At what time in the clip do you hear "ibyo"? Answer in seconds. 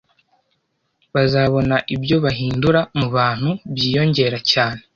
1.95-2.15